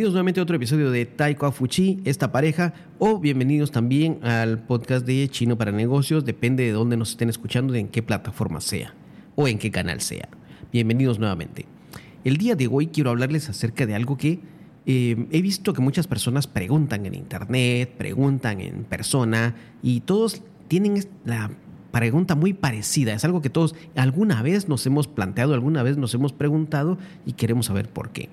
Bienvenidos 0.00 0.14
nuevamente 0.14 0.40
a 0.40 0.44
otro 0.44 0.56
episodio 0.56 0.90
de 0.90 1.04
Taiko 1.04 1.52
Fuchi, 1.52 2.00
esta 2.06 2.32
pareja, 2.32 2.72
o 2.98 3.18
bienvenidos 3.18 3.70
también 3.70 4.18
al 4.24 4.60
podcast 4.60 5.04
de 5.04 5.28
Chino 5.28 5.58
para 5.58 5.72
Negocios, 5.72 6.24
depende 6.24 6.64
de 6.64 6.72
dónde 6.72 6.96
nos 6.96 7.10
estén 7.10 7.28
escuchando, 7.28 7.74
de 7.74 7.80
en 7.80 7.88
qué 7.88 8.02
plataforma 8.02 8.62
sea 8.62 8.94
o 9.34 9.46
en 9.46 9.58
qué 9.58 9.70
canal 9.70 10.00
sea. 10.00 10.30
Bienvenidos 10.72 11.18
nuevamente. 11.18 11.66
El 12.24 12.38
día 12.38 12.56
de 12.56 12.66
hoy 12.66 12.86
quiero 12.86 13.10
hablarles 13.10 13.50
acerca 13.50 13.84
de 13.84 13.94
algo 13.94 14.16
que 14.16 14.40
eh, 14.86 15.26
he 15.30 15.42
visto 15.42 15.74
que 15.74 15.82
muchas 15.82 16.06
personas 16.06 16.46
preguntan 16.46 17.04
en 17.04 17.14
internet, 17.14 17.92
preguntan 17.98 18.62
en 18.62 18.84
persona 18.84 19.54
y 19.82 20.00
todos 20.00 20.40
tienen 20.68 21.06
la 21.26 21.50
pregunta 21.90 22.34
muy 22.36 22.54
parecida. 22.54 23.12
Es 23.12 23.26
algo 23.26 23.42
que 23.42 23.50
todos 23.50 23.74
alguna 23.96 24.40
vez 24.40 24.66
nos 24.66 24.86
hemos 24.86 25.08
planteado, 25.08 25.52
alguna 25.52 25.82
vez 25.82 25.98
nos 25.98 26.14
hemos 26.14 26.32
preguntado 26.32 26.96
y 27.26 27.34
queremos 27.34 27.66
saber 27.66 27.90
por 27.90 28.08
qué. 28.12 28.30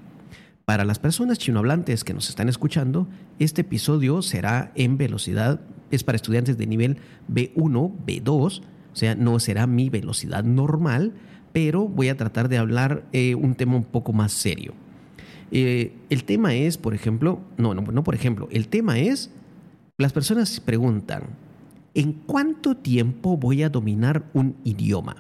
Para 0.67 0.84
las 0.84 0.99
personas 0.99 1.39
chinohablantes 1.39 2.03
que 2.03 2.13
nos 2.13 2.27
están 2.27 2.49
escuchando, 2.49 3.08
este 3.39 3.62
episodio 3.62 4.21
será 4.21 4.73
en 4.75 4.98
velocidad, 4.98 5.62
es 5.91 6.03
para 6.03 6.17
estudiantes 6.17 6.58
de 6.58 6.67
nivel 6.67 6.98
B1, 7.31 7.94
B2, 8.05 8.59
o 8.59 8.62
sea, 8.91 9.16
no 9.16 9.39
será 9.39 9.66
mi 9.66 9.89
velocidad 9.89 10.44
normal, 10.44 11.13
pero 11.53 11.88
voy 11.88 12.09
a 12.09 12.17
tratar 12.17 12.49
de 12.49 12.58
hablar 12.58 13.05
eh, 13.13 13.34
un 13.35 13.55
tema 13.55 13.77
un 13.77 13.85
poco 13.85 14.11
más 14.11 14.34
serio. 14.34 14.73
Eh, 15.52 15.94
el 16.09 16.25
tema 16.25 16.53
es, 16.53 16.77
por 16.77 16.94
ejemplo, 16.94 17.39
no, 17.55 17.73
no, 17.73 17.84
no 17.84 18.03
por 18.03 18.13
ejemplo, 18.13 18.49
el 18.52 18.67
tema 18.67 18.99
es, 18.99 19.31
las 19.97 20.11
personas 20.11 20.59
preguntan, 20.59 21.30
¿en 21.94 22.11
cuánto 22.11 22.75
tiempo 22.75 23.38
voy 23.38 23.63
a 23.63 23.70
dominar 23.70 24.25
un 24.34 24.58
idioma? 24.66 25.16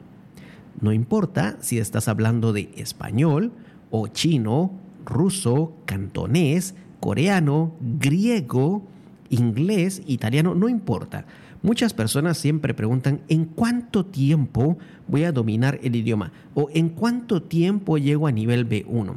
No 0.81 0.91
importa 0.91 1.55
si 1.61 1.79
estás 1.79 2.09
hablando 2.09 2.51
de 2.51 2.69
español 2.75 3.53
o 3.91 4.09
chino 4.09 4.85
ruso, 5.07 5.73
cantonés, 5.85 6.75
coreano, 6.99 7.73
griego, 7.79 8.85
inglés, 9.29 10.03
italiano, 10.05 10.53
no 10.53 10.69
importa. 10.69 11.25
Muchas 11.63 11.93
personas 11.93 12.37
siempre 12.37 12.73
preguntan 12.73 13.21
en 13.29 13.45
cuánto 13.45 14.05
tiempo 14.05 14.77
voy 15.07 15.23
a 15.23 15.31
dominar 15.31 15.79
el 15.81 15.95
idioma 15.95 16.31
o 16.53 16.69
en 16.73 16.89
cuánto 16.89 17.41
tiempo 17.41 17.97
llego 17.97 18.27
a 18.27 18.31
nivel 18.31 18.69
B1. 18.69 19.15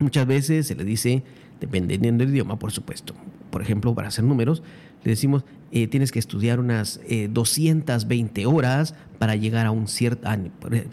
Muchas 0.00 0.26
veces 0.26 0.66
se 0.66 0.74
le 0.74 0.84
dice, 0.84 1.22
dependiendo 1.60 2.24
del 2.24 2.34
idioma, 2.34 2.58
por 2.58 2.72
supuesto. 2.72 3.14
Por 3.50 3.62
ejemplo, 3.62 3.94
para 3.94 4.08
hacer 4.08 4.24
números, 4.24 4.62
le 5.04 5.10
decimos, 5.10 5.44
eh, 5.72 5.86
tienes 5.86 6.10
que 6.10 6.18
estudiar 6.18 6.58
unas 6.58 7.00
220 7.30 8.40
eh, 8.40 8.46
horas 8.46 8.94
para 9.18 9.36
llegar 9.36 9.66
a 9.66 9.70
un 9.70 9.86
cierto 9.86 10.28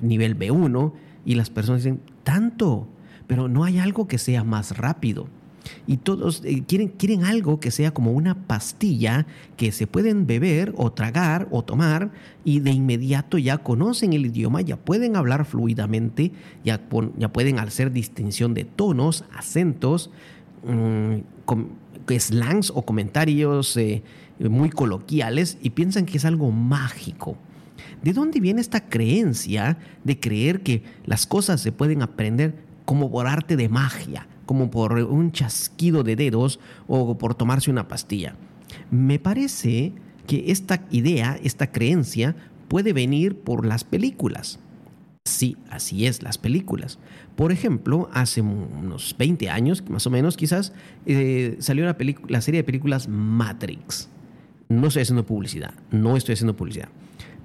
nivel 0.02 0.38
B1 0.38 0.94
y 1.26 1.36
las 1.36 1.50
personas 1.50 1.84
dicen, 1.84 2.02
¿tanto? 2.24 2.88
Pero 3.28 3.48
no 3.48 3.64
hay 3.64 3.80
algo 3.80 4.08
que 4.08 4.18
sea 4.18 4.44
más 4.44 4.78
rápido. 4.78 5.28
Y 5.86 5.98
todos 5.98 6.42
eh, 6.46 6.64
quieren, 6.66 6.90
quieren 6.90 7.26
algo 7.26 7.60
que 7.60 7.72
sea 7.72 7.92
como 7.92 8.12
una 8.12 8.48
pastilla 8.48 9.28
que 9.58 9.72
se 9.72 9.86
pueden 9.86 10.26
beber 10.26 10.74
o 10.78 10.92
tragar 10.92 11.48
o 11.52 11.64
tomar 11.64 12.12
y 12.46 12.60
de 12.62 12.72
inmediato 12.72 13.38
ya 13.38 13.58
conocen 13.58 14.14
el 14.14 14.26
idioma, 14.26 14.62
ya 14.62 14.78
pueden 14.78 15.16
hablar 15.16 15.46
fluidamente, 15.46 16.32
ya, 16.64 16.82
ya 17.18 17.34
pueden 17.34 17.60
hacer 17.60 17.92
distinción 17.92 18.54
de 18.54 18.64
tonos, 18.64 19.26
acentos, 19.36 20.10
mmm, 20.66 21.18
slangs 22.18 22.72
o 22.74 22.84
comentarios 22.84 23.76
eh, 23.76 24.02
muy 24.40 24.70
coloquiales 24.70 25.58
y 25.62 25.72
piensan 25.72 26.06
que 26.06 26.18
es 26.18 26.26
algo 26.26 26.52
mágico. 26.52 27.38
¿De 28.02 28.14
dónde 28.14 28.40
viene 28.40 28.62
esta 28.62 28.88
creencia 28.88 29.78
de 30.04 30.20
creer 30.20 30.62
que 30.62 30.84
las 31.06 31.26
cosas 31.26 31.62
se 31.62 31.72
pueden 31.72 32.02
aprender 32.02 32.67
como 32.88 33.12
por 33.12 33.28
arte 33.28 33.58
de 33.58 33.68
magia, 33.68 34.28
como 34.46 34.72
por 34.72 34.94
un 34.94 35.34
chasquido 35.34 36.04
de 36.04 36.16
dedos 36.16 36.58
o 36.88 37.18
por 37.18 37.36
tomarse 37.36 37.70
una 37.70 37.90
pastilla. 37.90 38.36
Me 38.90 39.20
parece 39.20 39.92
que 40.26 40.54
esta 40.54 40.86
idea, 40.90 41.38
esta 41.44 41.70
creencia, 41.70 42.38
puede 42.70 42.94
venir 42.94 43.36
por 43.36 43.66
las 43.66 43.84
películas. 43.84 44.60
Sí, 45.26 45.58
así 45.70 46.06
es, 46.06 46.24
las 46.24 46.38
películas. 46.38 46.98
Por 47.36 47.52
ejemplo, 47.52 48.10
hace 48.14 48.40
unos 48.40 49.14
20 49.20 49.50
años, 49.50 49.84
más 49.90 50.08
o 50.08 50.10
menos 50.10 50.38
quizás, 50.38 50.72
eh, 51.06 51.58
salió 51.60 51.84
la, 51.84 51.98
la 52.30 52.40
serie 52.40 52.62
de 52.62 52.64
películas 52.64 53.10
Matrix. 53.10 54.08
No 54.70 54.88
estoy 54.88 55.02
haciendo 55.02 55.26
publicidad, 55.26 55.74
no 55.92 56.16
estoy 56.16 56.36
haciendo 56.36 56.56
publicidad. 56.56 56.88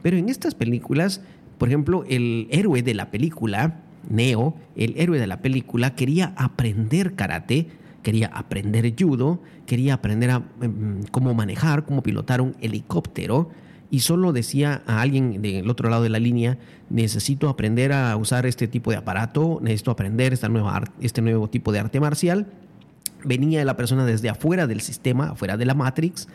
Pero 0.03 0.17
en 0.19 0.29
estas 0.29 0.55
películas, 0.55 1.21
por 1.59 1.67
ejemplo, 1.67 2.05
el 2.09 2.47
héroe 2.53 2.85
de 2.85 2.95
la 2.95 3.11
película 3.11 3.81
Neo, 4.09 4.55
el 4.77 4.95
héroe 4.97 5.19
de 5.19 5.27
la 5.27 5.43
película, 5.43 5.95
quería 5.95 6.35
aprender 6.37 7.15
karate, 7.15 7.69
quería 8.03 8.29
aprender 8.29 8.93
judo, 8.99 9.41
quería 9.67 9.95
aprender 9.95 10.31
a, 10.31 10.43
em, 10.61 11.03
cómo 11.11 11.35
manejar, 11.35 11.85
cómo 11.85 12.03
pilotar 12.03 12.41
un 12.41 12.57
helicóptero 12.61 13.51
y 13.91 14.01
solo 14.01 14.33
decía 14.33 14.83
a 14.87 15.03
alguien 15.03 15.43
del 15.43 15.69
otro 15.69 15.91
lado 15.91 16.03
de 16.03 16.09
la 16.09 16.19
línea, 16.19 16.59
necesito 16.89 17.49
aprender 17.49 17.93
a 17.93 18.17
usar 18.17 18.47
este 18.47 18.67
tipo 18.67 18.91
de 18.91 18.97
aparato, 18.97 19.59
necesito 19.61 19.91
aprender 19.91 20.33
esta 20.33 20.49
nueva, 20.49 20.83
este 21.01 21.21
nuevo 21.21 21.51
tipo 21.51 21.73
de 21.73 21.81
arte 21.81 22.01
marcial. 22.01 22.47
Venía 23.23 23.63
la 23.67 23.77
persona 23.77 24.07
desde 24.07 24.31
afuera 24.31 24.67
del 24.67 24.81
sistema, 24.81 25.31
afuera 25.33 25.59
de 25.59 25.67
la 25.67 25.75
Matrix, 25.75 26.27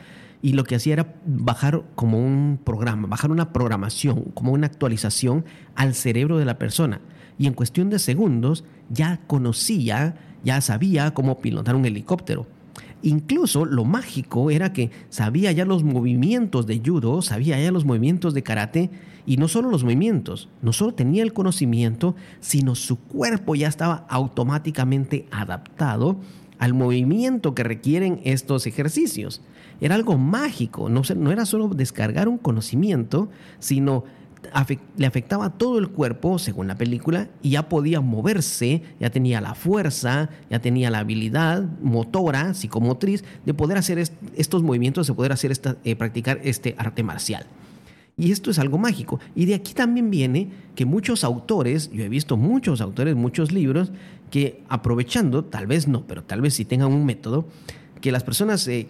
y 0.43 0.53
lo 0.53 0.65
que 0.65 0.75
hacía 0.75 0.93
era 0.93 1.15
bajar 1.25 1.81
como 1.95 2.19
un 2.19 2.59
programa, 2.63 3.07
bajar 3.07 3.31
una 3.31 3.51
programación, 3.51 4.25
como 4.35 4.51
una 4.51 4.67
actualización 4.67 5.43
al 5.75 5.95
cerebro 5.95 6.37
de 6.37 6.45
la 6.45 6.59
persona 6.59 7.01
y 7.37 7.47
en 7.47 7.53
cuestión 7.53 7.89
de 7.89 7.99
segundos 7.99 8.63
ya 8.89 9.21
conocía, 9.27 10.15
ya 10.43 10.61
sabía 10.61 11.13
cómo 11.13 11.39
pilotar 11.39 11.75
un 11.75 11.85
helicóptero. 11.85 12.47
Incluso 13.03 13.65
lo 13.65 13.85
mágico 13.85 14.49
era 14.49 14.73
que 14.73 14.89
sabía 15.09 15.51
ya 15.51 15.65
los 15.65 15.83
movimientos 15.83 16.65
de 16.65 16.81
judo, 16.83 17.21
sabía 17.21 17.59
ya 17.59 17.71
los 17.71 17.85
movimientos 17.85 18.33
de 18.33 18.43
karate 18.43 18.89
y 19.25 19.37
no 19.37 19.47
solo 19.47 19.69
los 19.69 19.83
movimientos, 19.83 20.49
no 20.61 20.73
solo 20.73 20.93
tenía 20.93 21.21
el 21.21 21.33
conocimiento, 21.33 22.15
sino 22.39 22.75
su 22.75 22.97
cuerpo 22.97 23.55
ya 23.55 23.67
estaba 23.67 24.05
automáticamente 24.09 25.27
adaptado 25.31 26.17
al 26.59 26.73
movimiento 26.73 27.53
que 27.53 27.63
requieren 27.63 28.19
estos 28.23 28.65
ejercicios. 28.65 29.41
Era 29.79 29.95
algo 29.95 30.17
mágico, 30.17 30.89
no, 30.89 31.01
era 31.31 31.45
solo 31.45 31.67
descargar 31.67 32.27
un 32.27 32.37
conocimiento, 32.39 33.29
sino 33.59 34.05
le 34.97 35.05
afectaba 35.05 35.51
todo 35.51 35.79
el 35.79 35.89
cuerpo, 35.89 36.39
según 36.39 36.67
la 36.67 36.75
película, 36.75 37.29
y 37.41 37.51
ya 37.51 37.69
podía 37.69 38.01
moverse, 38.01 38.83
ya 38.99 39.09
tenía 39.09 39.41
la 39.41 39.55
fuerza, 39.55 40.29
ya 40.49 40.59
tenía 40.59 40.89
la 40.89 40.99
habilidad 40.99 41.63
motora, 41.81 42.53
psicomotriz, 42.53 43.23
de 43.45 43.53
poder 43.53 43.77
hacer 43.77 43.99
estos 44.35 44.63
movimientos, 44.63 45.07
de 45.07 45.13
poder 45.13 45.31
hacer 45.31 45.51
esta, 45.51 45.77
eh, 45.83 45.95
practicar 45.95 46.39
este 46.43 46.75
arte 46.77 47.03
marcial. 47.03 47.45
Y 48.19 48.31
esto 48.31 48.49
es 48.49 48.57
algo 48.57 48.79
mágico. 48.79 49.19
Y 49.35 49.45
de 49.45 49.53
aquí 49.53 49.73
también 49.73 50.09
viene 50.09 50.49
que 50.75 50.85
muchos 50.85 51.23
autores, 51.23 51.91
yo 51.91 52.03
he 52.03 52.09
visto 52.09 52.35
muchos 52.35 52.81
autores, 52.81 53.15
muchos 53.15 53.51
libros, 53.51 53.91
que 54.31 54.63
aprovechando, 54.69 55.45
tal 55.45 55.67
vez 55.67 55.87
no, 55.87 56.05
pero 56.07 56.23
tal 56.23 56.41
vez 56.41 56.55
si 56.55 56.65
tengan 56.65 56.91
un 56.91 57.05
método, 57.05 57.47
que 58.01 58.11
las 58.11 58.23
personas 58.23 58.67
eh, 58.67 58.87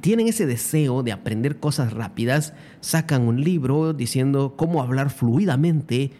tienen 0.00 0.28
ese 0.28 0.46
deseo 0.46 1.02
de 1.02 1.12
aprender 1.12 1.58
cosas 1.58 1.92
rápidas, 1.92 2.52
sacan 2.80 3.22
un 3.22 3.42
libro 3.42 3.92
diciendo 3.92 4.54
cómo 4.56 4.82
hablar 4.82 5.10
fluidamente, 5.10 6.12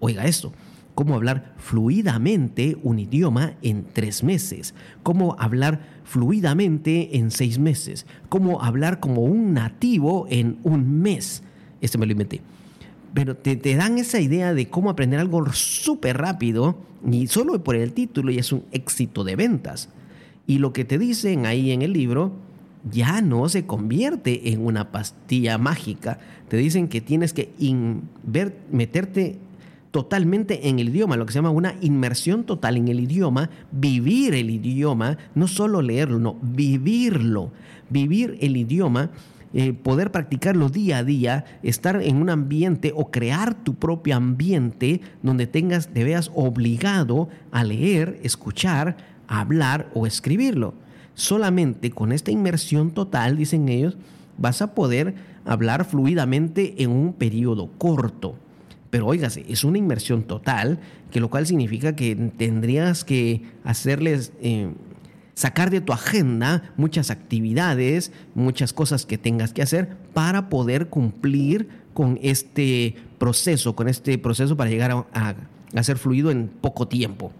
oiga 0.00 0.26
esto, 0.26 0.52
cómo 0.94 1.14
hablar 1.14 1.54
fluidamente 1.58 2.76
un 2.82 2.98
idioma 2.98 3.54
en 3.62 3.84
tres 3.92 4.22
meses, 4.22 4.74
cómo 5.02 5.36
hablar 5.38 5.80
fluidamente 6.04 7.18
en 7.18 7.30
seis 7.30 7.58
meses, 7.58 8.06
cómo 8.28 8.62
hablar 8.62 9.00
como 9.00 9.22
un 9.22 9.52
nativo 9.52 10.26
en 10.28 10.58
un 10.62 11.00
mes. 11.00 11.42
Este 11.80 11.98
me 11.98 12.06
lo 12.06 12.12
inventé. 12.12 12.40
Pero 13.14 13.36
te, 13.36 13.56
te 13.56 13.74
dan 13.74 13.98
esa 13.98 14.20
idea 14.20 14.54
de 14.54 14.68
cómo 14.68 14.90
aprender 14.90 15.18
algo 15.18 15.52
súper 15.52 16.18
rápido 16.18 16.78
y 17.08 17.26
solo 17.26 17.62
por 17.62 17.76
el 17.76 17.92
título 17.92 18.30
ya 18.30 18.40
es 18.40 18.52
un 18.52 18.64
éxito 18.72 19.24
de 19.24 19.36
ventas. 19.36 19.88
Y 20.46 20.58
lo 20.58 20.72
que 20.72 20.84
te 20.84 20.98
dicen 20.98 21.46
ahí 21.46 21.72
en 21.72 21.82
el 21.82 21.92
libro 21.92 22.32
ya 22.90 23.20
no 23.20 23.48
se 23.48 23.66
convierte 23.66 24.52
en 24.52 24.64
una 24.64 24.90
pastilla 24.90 25.58
mágica. 25.58 26.18
Te 26.48 26.56
dicen 26.56 26.88
que 26.88 27.00
tienes 27.00 27.32
que 27.32 27.50
meterte 28.70 29.38
totalmente 29.90 30.68
en 30.68 30.78
el 30.78 30.90
idioma, 30.90 31.16
lo 31.16 31.26
que 31.26 31.32
se 31.32 31.38
llama 31.38 31.50
una 31.50 31.74
inmersión 31.80 32.44
total 32.44 32.76
en 32.76 32.88
el 32.88 33.00
idioma, 33.00 33.50
vivir 33.72 34.34
el 34.34 34.50
idioma, 34.50 35.18
no 35.34 35.48
solo 35.48 35.82
leerlo, 35.82 36.18
no, 36.18 36.36
vivirlo, 36.42 37.52
vivir 37.90 38.38
el 38.40 38.56
idioma. 38.56 39.10
Eh, 39.54 39.72
poder 39.72 40.12
practicarlo 40.12 40.68
día 40.68 40.98
a 40.98 41.04
día, 41.04 41.46
estar 41.62 42.02
en 42.02 42.16
un 42.16 42.28
ambiente 42.28 42.92
o 42.94 43.10
crear 43.10 43.54
tu 43.54 43.76
propio 43.76 44.14
ambiente 44.14 45.00
donde 45.22 45.46
tengas, 45.46 45.88
te 45.88 46.04
veas 46.04 46.30
obligado 46.34 47.30
a 47.50 47.64
leer, 47.64 48.20
escuchar, 48.22 48.98
hablar 49.26 49.90
o 49.94 50.06
escribirlo. 50.06 50.74
Solamente 51.18 51.90
con 51.90 52.12
esta 52.12 52.30
inmersión 52.30 52.92
total, 52.92 53.36
dicen 53.36 53.68
ellos, 53.68 53.96
vas 54.36 54.62
a 54.62 54.72
poder 54.76 55.16
hablar 55.44 55.84
fluidamente 55.84 56.80
en 56.80 56.90
un 56.90 57.12
periodo 57.12 57.72
corto. 57.76 58.36
Pero 58.90 59.08
óigase, 59.08 59.44
es 59.48 59.64
una 59.64 59.78
inmersión 59.78 60.22
total, 60.22 60.78
que 61.10 61.18
lo 61.18 61.28
cual 61.28 61.44
significa 61.44 61.96
que 61.96 62.14
tendrías 62.14 63.02
que 63.02 63.42
hacerles, 63.64 64.30
eh, 64.40 64.70
sacar 65.34 65.70
de 65.70 65.80
tu 65.80 65.92
agenda 65.92 66.72
muchas 66.76 67.10
actividades, 67.10 68.12
muchas 68.36 68.72
cosas 68.72 69.04
que 69.04 69.18
tengas 69.18 69.52
que 69.52 69.62
hacer 69.62 69.96
para 70.14 70.48
poder 70.48 70.86
cumplir 70.86 71.68
con 71.94 72.20
este 72.22 72.94
proceso, 73.18 73.74
con 73.74 73.88
este 73.88 74.18
proceso 74.18 74.56
para 74.56 74.70
llegar 74.70 74.92
a, 74.92 75.34
a, 75.74 75.82
ser 75.82 75.98
fluido 75.98 76.30
en 76.30 76.46
poco 76.46 76.86
tiempo. 76.86 77.32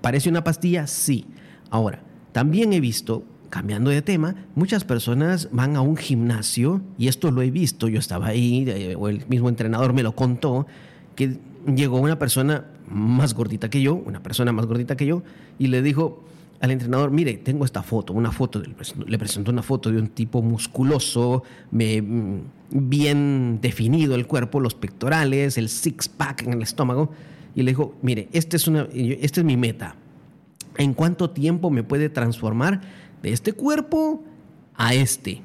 ¿Parece 0.00 0.28
una 0.28 0.42
pastilla? 0.42 0.88
Sí. 0.88 1.24
Ahora, 1.70 2.02
también 2.34 2.72
he 2.72 2.80
visto, 2.80 3.22
cambiando 3.48 3.90
de 3.90 4.02
tema, 4.02 4.34
muchas 4.56 4.82
personas 4.82 5.50
van 5.52 5.76
a 5.76 5.82
un 5.82 5.96
gimnasio, 5.96 6.82
y 6.98 7.06
esto 7.06 7.30
lo 7.30 7.42
he 7.42 7.52
visto, 7.52 7.86
yo 7.86 8.00
estaba 8.00 8.26
ahí, 8.26 8.64
eh, 8.66 8.96
o 8.98 9.08
el 9.08 9.24
mismo 9.28 9.48
entrenador 9.48 9.92
me 9.92 10.02
lo 10.02 10.16
contó, 10.16 10.66
que 11.14 11.38
llegó 11.64 11.98
una 11.98 12.18
persona 12.18 12.64
más 12.88 13.34
gordita 13.34 13.70
que 13.70 13.80
yo, 13.80 13.94
una 13.94 14.20
persona 14.20 14.50
más 14.50 14.66
gordita 14.66 14.96
que 14.96 15.06
yo, 15.06 15.22
y 15.60 15.68
le 15.68 15.80
dijo, 15.80 16.24
al 16.60 16.72
entrenador, 16.72 17.12
mire, 17.12 17.34
tengo 17.34 17.64
esta 17.64 17.84
foto, 17.84 18.12
una 18.14 18.32
foto, 18.32 18.60
le 19.06 19.16
presentó 19.16 19.52
una 19.52 19.62
foto 19.62 19.92
de 19.92 19.98
un 19.98 20.08
tipo 20.08 20.42
musculoso, 20.42 21.44
mm, 21.70 22.38
bien 22.72 23.60
definido 23.62 24.16
el 24.16 24.26
cuerpo, 24.26 24.58
los 24.58 24.74
pectorales, 24.74 25.56
el 25.56 25.68
six-pack 25.68 26.42
en 26.42 26.54
el 26.54 26.62
estómago, 26.62 27.12
y 27.54 27.62
le 27.62 27.70
dijo, 27.70 27.94
mire, 28.02 28.28
este 28.32 28.56
es 28.56 28.66
esta 28.66 29.40
es 29.40 29.46
mi 29.46 29.56
meta. 29.56 29.94
¿En 30.76 30.94
cuánto 30.94 31.30
tiempo 31.30 31.70
me 31.70 31.82
puede 31.82 32.08
transformar 32.08 32.80
de 33.22 33.32
este 33.32 33.52
cuerpo 33.52 34.24
a 34.74 34.94
este? 34.94 35.42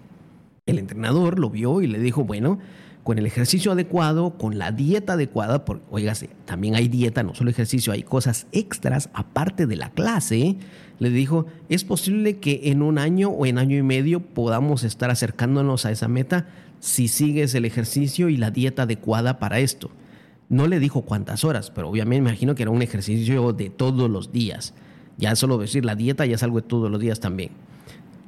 El 0.65 0.79
entrenador 0.79 1.39
lo 1.39 1.49
vio 1.49 1.81
y 1.81 1.87
le 1.87 1.99
dijo, 1.99 2.23
bueno, 2.23 2.59
con 3.03 3.17
el 3.17 3.25
ejercicio 3.25 3.71
adecuado, 3.71 4.37
con 4.37 4.57
la 4.57 4.71
dieta 4.71 5.13
adecuada, 5.13 5.65
porque, 5.65 5.85
oígase, 5.89 6.29
también 6.45 6.75
hay 6.75 6.87
dieta, 6.87 7.23
no 7.23 7.33
solo 7.33 7.49
ejercicio, 7.49 7.93
hay 7.93 8.03
cosas 8.03 8.47
extras 8.51 9.09
aparte 9.13 9.65
de 9.65 9.75
la 9.75 9.89
clase, 9.91 10.57
le 10.99 11.09
dijo, 11.09 11.45
es 11.69 11.83
posible 11.83 12.37
que 12.37 12.61
en 12.65 12.81
un 12.81 12.97
año 12.97 13.29
o 13.29 13.45
en 13.45 13.57
año 13.57 13.77
y 13.77 13.83
medio 13.83 14.19
podamos 14.19 14.83
estar 14.83 15.09
acercándonos 15.09 15.85
a 15.85 15.91
esa 15.91 16.07
meta 16.07 16.47
si 16.79 17.07
sigues 17.07 17.55
el 17.55 17.65
ejercicio 17.65 18.29
y 18.29 18.37
la 18.37 18.51
dieta 18.51 18.83
adecuada 18.83 19.39
para 19.39 19.59
esto. 19.59 19.89
No 20.49 20.67
le 20.67 20.79
dijo 20.79 21.03
cuántas 21.03 21.43
horas, 21.43 21.71
pero 21.71 21.89
obviamente 21.89 22.21
me 22.21 22.29
imagino 22.29 22.55
que 22.55 22.63
era 22.63 22.71
un 22.71 22.81
ejercicio 22.81 23.53
de 23.53 23.69
todos 23.69 24.09
los 24.09 24.31
días. 24.31 24.73
Ya 25.19 25.35
solo 25.35 25.57
decir 25.57 25.85
la 25.85 25.95
dieta 25.95 26.25
ya 26.25 26.35
es 26.35 26.43
algo 26.43 26.61
de 26.61 26.67
todos 26.67 26.89
los 26.89 26.99
días 26.99 27.19
también. 27.19 27.51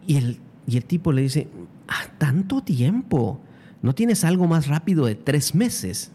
Y 0.05 0.17
el, 0.17 0.39
y 0.67 0.77
el 0.77 0.85
tipo 0.85 1.11
le 1.13 1.23
dice, 1.23 1.47
ah, 1.87 2.11
tanto 2.17 2.61
tiempo. 2.61 3.39
¿No 3.81 3.95
tienes 3.95 4.23
algo 4.23 4.45
más 4.45 4.67
rápido 4.67 5.05
de 5.05 5.15
tres 5.15 5.55
meses? 5.55 6.11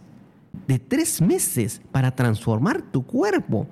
De 0.69 0.78
tres 0.78 1.20
meses 1.20 1.81
para 1.90 2.14
transformar 2.14 2.82
tu 2.82 3.05
cuerpo. 3.05 3.67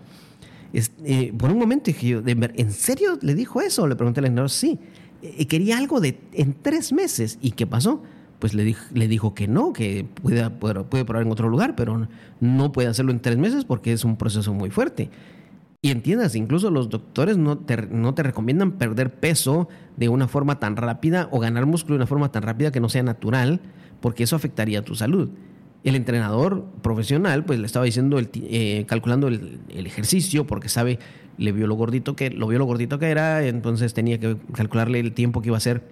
Eh, 0.72 1.32
por 1.38 1.52
un 1.52 1.58
momento 1.58 1.84
dije 1.86 2.08
yo, 2.08 2.22
¿en 2.24 2.72
serio 2.72 3.18
le 3.20 3.34
dijo 3.34 3.60
eso? 3.60 3.86
Le 3.86 3.94
pregunté 3.94 4.20
al 4.20 4.26
entrenador, 4.26 4.50
sí. 4.50 4.78
Eh, 5.22 5.46
quería 5.46 5.78
algo 5.78 6.00
de 6.00 6.18
en 6.32 6.54
tres 6.54 6.92
meses. 6.92 7.38
¿Y 7.40 7.52
qué 7.52 7.66
pasó? 7.66 8.02
Pues 8.40 8.54
le, 8.54 8.64
dijo, 8.64 8.84
le 8.92 9.06
dijo 9.06 9.34
que 9.34 9.46
no, 9.46 9.72
que 9.72 10.04
puede, 10.04 10.50
puede 10.50 11.04
probar 11.04 11.22
en 11.22 11.30
otro 11.30 11.48
lugar, 11.48 11.76
pero 11.76 12.08
no 12.40 12.72
puede 12.72 12.88
hacerlo 12.88 13.12
en 13.12 13.20
tres 13.20 13.38
meses 13.38 13.64
porque 13.64 13.92
es 13.92 14.04
un 14.04 14.16
proceso 14.16 14.52
muy 14.52 14.70
fuerte. 14.70 15.10
Y 15.84 15.90
entiendas, 15.90 16.34
incluso 16.34 16.70
los 16.70 16.88
doctores 16.88 17.36
no 17.36 17.58
te, 17.58 17.76
no 17.88 18.14
te 18.14 18.22
recomiendan 18.22 18.72
perder 18.72 19.12
peso 19.16 19.68
de 19.98 20.08
una 20.08 20.28
forma 20.28 20.58
tan 20.58 20.76
rápida 20.76 21.28
o 21.30 21.40
ganar 21.40 21.66
músculo 21.66 21.92
de 21.92 21.96
una 21.96 22.06
forma 22.06 22.32
tan 22.32 22.42
rápida 22.42 22.72
que 22.72 22.80
no 22.80 22.88
sea 22.88 23.02
natural, 23.02 23.60
porque 24.00 24.22
eso 24.22 24.34
afectaría 24.34 24.80
tu 24.80 24.94
salud. 24.94 25.28
El 25.82 25.94
entrenador 25.94 26.64
profesional, 26.80 27.44
pues 27.44 27.58
le 27.58 27.66
estaba 27.66 27.84
diciendo, 27.84 28.18
eh, 28.18 28.86
calculando 28.88 29.28
el, 29.28 29.60
ejercicio, 29.68 30.46
porque 30.46 30.70
sabe, 30.70 31.00
le 31.36 31.52
vio 31.52 31.66
lo 31.66 31.74
gordito 31.74 32.16
que, 32.16 32.30
lo 32.30 32.46
vio 32.46 32.58
lo 32.58 32.64
gordito 32.64 32.98
que 32.98 33.10
era, 33.10 33.46
entonces 33.46 33.92
tenía 33.92 34.18
que 34.18 34.38
calcularle 34.54 35.00
el 35.00 35.12
tiempo 35.12 35.42
que 35.42 35.48
iba 35.48 35.56
a 35.56 35.58
hacer 35.58 35.82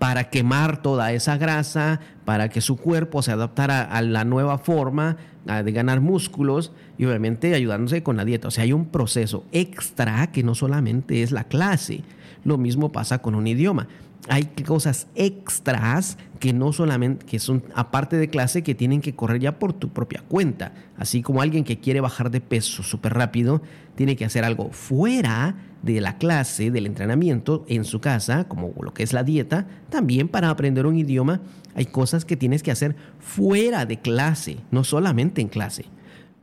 para 0.00 0.30
quemar 0.30 0.80
toda 0.80 1.12
esa 1.12 1.36
grasa, 1.36 2.00
para 2.24 2.48
que 2.48 2.62
su 2.62 2.78
cuerpo 2.78 3.20
se 3.20 3.32
adaptara 3.32 3.82
a 3.82 4.00
la 4.00 4.24
nueva 4.24 4.56
forma 4.56 5.18
de 5.44 5.72
ganar 5.72 6.00
músculos 6.00 6.72
y 6.96 7.04
obviamente 7.04 7.54
ayudándose 7.54 8.02
con 8.02 8.16
la 8.16 8.24
dieta. 8.24 8.48
O 8.48 8.50
sea, 8.50 8.64
hay 8.64 8.72
un 8.72 8.86
proceso 8.86 9.44
extra 9.52 10.32
que 10.32 10.42
no 10.42 10.54
solamente 10.54 11.22
es 11.22 11.32
la 11.32 11.44
clase. 11.44 12.02
Lo 12.44 12.56
mismo 12.56 12.92
pasa 12.92 13.18
con 13.18 13.34
un 13.34 13.46
idioma 13.46 13.88
hay 14.28 14.44
cosas 14.66 15.08
extras 15.14 16.18
que 16.38 16.52
no 16.52 16.72
solamente, 16.72 17.26
que 17.26 17.38
son 17.38 17.64
aparte 17.74 18.16
de 18.16 18.28
clase, 18.28 18.62
que 18.62 18.74
tienen 18.74 19.00
que 19.00 19.14
correr 19.14 19.40
ya 19.40 19.58
por 19.58 19.72
tu 19.72 19.90
propia 19.90 20.22
cuenta. 20.26 20.72
Así 20.96 21.22
como 21.22 21.42
alguien 21.42 21.64
que 21.64 21.80
quiere 21.80 22.00
bajar 22.00 22.30
de 22.30 22.40
peso 22.40 22.82
súper 22.82 23.14
rápido, 23.14 23.62
tiene 23.94 24.16
que 24.16 24.24
hacer 24.24 24.44
algo 24.44 24.70
fuera 24.70 25.56
de 25.82 26.00
la 26.00 26.18
clase, 26.18 26.70
del 26.70 26.86
entrenamiento, 26.86 27.64
en 27.68 27.84
su 27.84 28.00
casa, 28.00 28.44
como 28.44 28.72
lo 28.80 28.92
que 28.92 29.02
es 29.02 29.12
la 29.12 29.24
dieta, 29.24 29.66
también 29.88 30.28
para 30.28 30.50
aprender 30.50 30.86
un 30.86 30.96
idioma 30.96 31.40
hay 31.74 31.86
cosas 31.86 32.24
que 32.24 32.36
tienes 32.36 32.62
que 32.62 32.70
hacer 32.70 32.96
fuera 33.18 33.86
de 33.86 33.98
clase, 33.98 34.58
no 34.70 34.84
solamente 34.84 35.40
en 35.40 35.48
clase. 35.48 35.84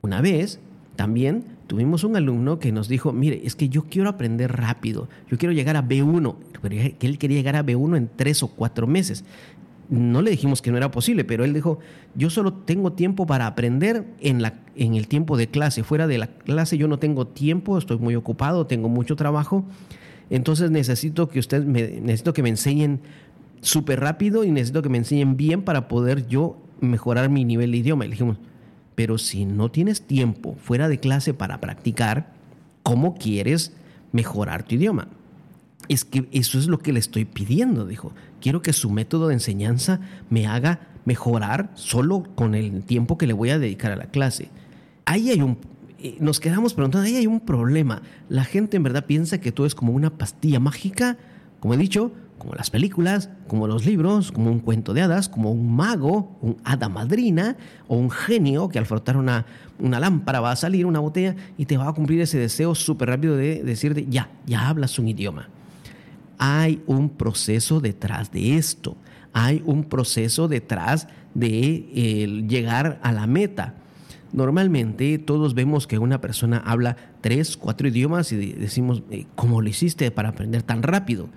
Una 0.01 0.21
vez 0.21 0.59
también 0.95 1.56
tuvimos 1.67 2.03
un 2.03 2.15
alumno 2.15 2.59
que 2.59 2.71
nos 2.71 2.87
dijo, 2.87 3.13
mire, 3.13 3.41
es 3.43 3.55
que 3.55 3.69
yo 3.69 3.83
quiero 3.83 4.09
aprender 4.09 4.51
rápido, 4.53 5.07
yo 5.29 5.37
quiero 5.37 5.53
llegar 5.53 5.75
a 5.75 5.83
B1, 5.83 6.35
que 6.97 7.07
él 7.07 7.17
quería 7.17 7.37
llegar 7.37 7.55
a 7.55 7.65
B1 7.65 7.97
en 7.97 8.09
tres 8.15 8.41
o 8.41 8.47
cuatro 8.47 8.87
meses. 8.87 9.23
No 9.89 10.21
le 10.21 10.31
dijimos 10.31 10.61
que 10.61 10.71
no 10.71 10.77
era 10.77 10.91
posible, 10.91 11.23
pero 11.23 11.45
él 11.45 11.53
dijo, 11.53 11.79
yo 12.15 12.29
solo 12.29 12.53
tengo 12.53 12.93
tiempo 12.93 13.25
para 13.25 13.47
aprender 13.47 14.05
en, 14.19 14.41
la, 14.41 14.55
en 14.75 14.95
el 14.95 15.07
tiempo 15.07 15.37
de 15.37 15.47
clase. 15.47 15.83
Fuera 15.83 16.07
de 16.07 16.17
la 16.17 16.27
clase 16.27 16.77
yo 16.77 16.89
no 16.89 16.99
tengo 16.99 17.27
tiempo, 17.27 17.77
estoy 17.77 17.97
muy 17.97 18.15
ocupado, 18.15 18.65
tengo 18.65 18.89
mucho 18.89 19.15
trabajo. 19.15 19.65
Entonces 20.29 20.71
necesito 20.71 21.29
que 21.29 21.39
usted 21.39 21.63
me, 21.63 22.01
necesito 22.01 22.33
que 22.33 22.43
me 22.43 22.49
enseñen 22.49 22.99
súper 23.61 24.01
rápido 24.01 24.43
y 24.43 24.51
necesito 24.51 24.81
que 24.81 24.89
me 24.89 24.97
enseñen 24.97 25.37
bien 25.37 25.61
para 25.61 25.87
poder 25.87 26.27
yo 26.27 26.57
mejorar 26.81 27.29
mi 27.29 27.45
nivel 27.45 27.71
de 27.71 27.77
idioma. 27.77 28.05
Y 28.05 28.09
le 28.09 28.13
dijimos, 28.13 28.37
pero 28.97 29.19
si 29.19 29.45
no 29.45 29.69
tienes 29.69 30.01
tiempo 30.01 30.57
fuera 30.59 30.89
de 30.89 30.99
clase 30.99 31.35
para 31.35 31.61
practicar, 31.61 32.33
¿cómo 32.81 33.13
quieres 33.13 33.71
mejorar 34.11 34.63
tu 34.63 34.73
idioma? 34.73 35.07
Es 35.87 36.03
que 36.03 36.27
eso 36.31 36.57
es 36.57 36.65
lo 36.65 36.79
que 36.79 36.93
le 36.93 36.99
estoy 36.99 37.23
pidiendo, 37.23 37.85
dijo. 37.85 38.11
Quiero 38.41 38.63
que 38.63 38.73
su 38.73 38.89
método 38.89 39.27
de 39.27 39.35
enseñanza 39.35 39.99
me 40.31 40.47
haga 40.47 40.79
mejorar 41.05 41.69
solo 41.75 42.23
con 42.33 42.55
el 42.55 42.81
tiempo 42.85 43.19
que 43.19 43.27
le 43.27 43.33
voy 43.33 43.51
a 43.51 43.59
dedicar 43.59 43.91
a 43.91 43.97
la 43.97 44.07
clase. 44.07 44.49
Ahí 45.05 45.29
hay 45.29 45.43
un 45.43 45.59
eh, 45.99 46.17
nos 46.19 46.39
quedamos 46.39 46.73
preguntando, 46.73 47.05
ahí 47.05 47.17
hay 47.17 47.27
un 47.27 47.39
problema. 47.39 48.01
La 48.29 48.45
gente 48.45 48.77
en 48.77 48.83
verdad 48.83 49.05
piensa 49.05 49.39
que 49.39 49.51
todo 49.51 49.67
es 49.67 49.75
como 49.75 49.93
una 49.93 50.17
pastilla 50.17 50.59
mágica, 50.59 51.17
como 51.59 51.75
he 51.75 51.77
dicho, 51.77 52.13
como 52.37 52.53
las 52.53 52.69
películas, 52.69 53.29
como 53.47 53.67
los 53.67 53.85
libros, 53.85 54.31
como 54.31 54.51
un 54.51 54.59
cuento 54.59 54.93
de 54.93 55.01
hadas, 55.01 55.29
como 55.29 55.51
un 55.51 55.75
mago, 55.75 56.37
un 56.41 56.57
hada 56.63 56.89
madrina 56.89 57.57
o 57.87 57.97
un 57.97 58.09
genio 58.09 58.69
que 58.69 58.79
al 58.79 58.85
frotar 58.85 59.17
una, 59.17 59.45
una 59.79 59.99
lámpara 59.99 60.39
va 60.39 60.51
a 60.51 60.55
salir 60.55 60.85
una 60.85 60.99
botella 60.99 61.35
y 61.57 61.65
te 61.65 61.77
va 61.77 61.87
a 61.87 61.93
cumplir 61.93 62.21
ese 62.21 62.37
deseo 62.37 62.75
súper 62.75 63.09
rápido 63.09 63.35
de 63.35 63.63
decirte, 63.63 64.05
ya, 64.09 64.29
ya 64.45 64.67
hablas 64.67 64.99
un 64.99 65.07
idioma. 65.07 65.49
Hay 66.37 66.81
un 66.85 67.09
proceso 67.09 67.79
detrás 67.79 68.31
de 68.31 68.57
esto, 68.57 68.95
hay 69.33 69.63
un 69.65 69.83
proceso 69.83 70.47
detrás 70.47 71.07
de 71.33 72.45
llegar 72.47 72.99
a 73.01 73.11
la 73.11 73.27
meta. 73.27 73.73
Normalmente 74.33 75.17
todos 75.19 75.53
vemos 75.53 75.87
que 75.87 75.97
una 75.97 76.19
persona 76.21 76.57
habla 76.57 76.97
tres, 77.21 77.57
cuatro 77.57 77.87
idiomas 77.87 78.31
y 78.31 78.53
decimos, 78.53 79.01
eh, 79.09 79.25
¿cómo 79.35 79.61
lo 79.61 79.69
hiciste 79.69 80.11
para 80.11 80.29
aprender 80.29 80.63
tan 80.63 80.83
rápido? 80.83 81.29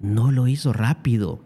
No 0.00 0.30
lo 0.30 0.48
hizo 0.48 0.72
rápido. 0.72 1.40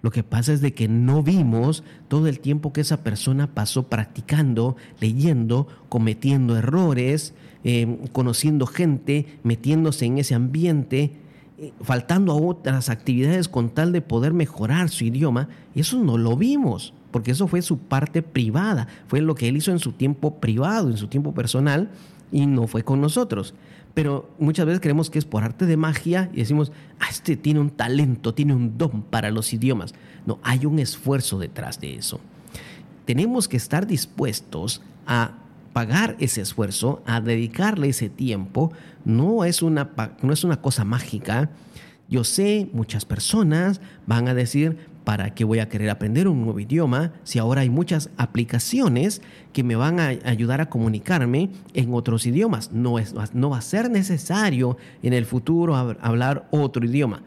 Lo 0.00 0.10
que 0.10 0.22
pasa 0.22 0.52
es 0.52 0.60
de 0.60 0.74
que 0.74 0.86
no 0.86 1.22
vimos 1.22 1.82
todo 2.06 2.28
el 2.28 2.38
tiempo 2.38 2.72
que 2.72 2.80
esa 2.80 3.02
persona 3.02 3.54
pasó 3.54 3.88
practicando, 3.88 4.76
leyendo, 5.00 5.66
cometiendo 5.88 6.56
errores, 6.56 7.34
eh, 7.64 7.98
conociendo 8.12 8.66
gente, 8.66 9.26
metiéndose 9.42 10.06
en 10.06 10.18
ese 10.18 10.36
ambiente, 10.36 11.16
eh, 11.58 11.72
faltando 11.80 12.32
a 12.32 12.36
otras 12.36 12.90
actividades 12.90 13.48
con 13.48 13.70
tal 13.70 13.90
de 13.90 14.00
poder 14.00 14.32
mejorar 14.32 14.88
su 14.88 15.04
idioma. 15.04 15.48
Eso 15.74 15.98
no 15.98 16.16
lo 16.16 16.36
vimos, 16.36 16.94
porque 17.10 17.32
eso 17.32 17.48
fue 17.48 17.60
su 17.60 17.78
parte 17.78 18.22
privada, 18.22 18.86
fue 19.08 19.20
lo 19.20 19.34
que 19.34 19.48
él 19.48 19.56
hizo 19.56 19.72
en 19.72 19.80
su 19.80 19.92
tiempo 19.92 20.36
privado, 20.36 20.90
en 20.90 20.96
su 20.96 21.08
tiempo 21.08 21.34
personal, 21.34 21.90
y 22.30 22.46
no 22.46 22.68
fue 22.68 22.84
con 22.84 23.00
nosotros 23.00 23.54
pero 23.98 24.30
muchas 24.38 24.64
veces 24.64 24.80
creemos 24.80 25.10
que 25.10 25.18
es 25.18 25.24
por 25.24 25.42
arte 25.42 25.66
de 25.66 25.76
magia 25.76 26.30
y 26.32 26.36
decimos, 26.36 26.70
ah, 27.00 27.06
este 27.10 27.36
tiene 27.36 27.58
un 27.58 27.70
talento, 27.70 28.32
tiene 28.32 28.54
un 28.54 28.78
don 28.78 29.02
para 29.02 29.32
los 29.32 29.52
idiomas. 29.52 29.92
No, 30.24 30.38
hay 30.44 30.66
un 30.66 30.78
esfuerzo 30.78 31.36
detrás 31.40 31.80
de 31.80 31.96
eso. 31.96 32.20
Tenemos 33.06 33.48
que 33.48 33.56
estar 33.56 33.88
dispuestos 33.88 34.82
a 35.04 35.32
pagar 35.72 36.14
ese 36.20 36.42
esfuerzo, 36.42 37.02
a 37.06 37.20
dedicarle 37.20 37.88
ese 37.88 38.08
tiempo. 38.08 38.70
No 39.04 39.44
es 39.44 39.62
una, 39.62 39.90
no 40.22 40.32
es 40.32 40.44
una 40.44 40.62
cosa 40.62 40.84
mágica. 40.84 41.50
Yo 42.08 42.22
sé, 42.22 42.70
muchas 42.72 43.04
personas 43.04 43.80
van 44.06 44.28
a 44.28 44.34
decir, 44.34 44.78
¿para 45.08 45.30
qué 45.30 45.42
voy 45.42 45.58
a 45.58 45.70
querer 45.70 45.88
aprender 45.88 46.28
un 46.28 46.42
nuevo 46.42 46.60
idioma 46.60 47.14
si 47.24 47.38
ahora 47.38 47.62
hay 47.62 47.70
muchas 47.70 48.10
aplicaciones 48.18 49.22
que 49.54 49.64
me 49.64 49.74
van 49.74 50.00
a 50.00 50.08
ayudar 50.08 50.60
a 50.60 50.68
comunicarme 50.68 51.48
en 51.72 51.94
otros 51.94 52.26
idiomas? 52.26 52.72
No, 52.72 52.98
es, 52.98 53.14
no 53.32 53.48
va 53.48 53.56
a 53.56 53.62
ser 53.62 53.90
necesario 53.90 54.76
en 55.02 55.14
el 55.14 55.24
futuro 55.24 55.76
hablar 55.76 56.46
otro 56.50 56.84
idioma. 56.84 57.22